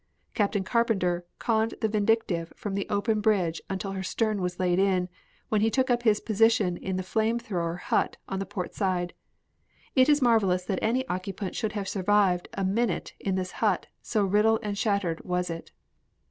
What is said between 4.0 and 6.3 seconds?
stern was laid in, when he took up his